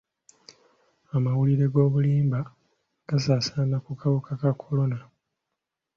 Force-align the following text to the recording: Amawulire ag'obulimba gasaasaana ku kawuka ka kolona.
Amawulire 1.15 1.63
ag'obulimba 1.67 2.39
gasaasaana 3.07 3.77
ku 3.85 3.91
kawuka 3.99 4.31
ka 4.41 4.51
kolona. 4.61 4.99